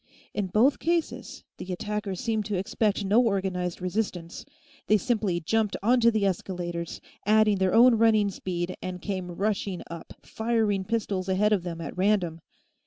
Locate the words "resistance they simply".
3.83-5.39